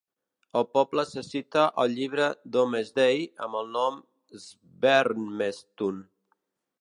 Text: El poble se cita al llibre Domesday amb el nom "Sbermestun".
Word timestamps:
El 0.59 0.63
poble 0.77 1.03
se 1.09 1.21
cita 1.25 1.65
al 1.83 1.91
llibre 1.99 2.29
Domesday 2.55 3.21
amb 3.49 3.59
el 3.59 3.69
nom 3.75 3.99
"Sbermestun". 4.47 6.01